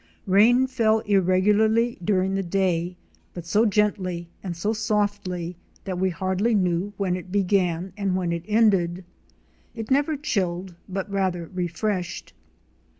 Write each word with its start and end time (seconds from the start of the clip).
Rain 0.25 0.65
fell 0.65 1.01
irregularly 1.01 1.99
during 2.03 2.33
the 2.33 2.41
day, 2.41 2.97
but 3.35 3.45
so 3.45 3.67
gently 3.67 4.31
and 4.41 4.57
so 4.57 4.73
softly 4.73 5.57
that 5.83 5.99
we 5.99 6.09
hardly 6.09 6.55
knew 6.55 6.91
when 6.97 7.15
it 7.15 7.31
began 7.31 7.93
and 7.95 8.15
when 8.15 8.31
it 8.31 8.43
ended. 8.47 9.05
It 9.75 9.91
never 9.91 10.17
chilled 10.17 10.73
but 10.89 11.07
rather 11.11 11.51
refreshed. 11.53 12.33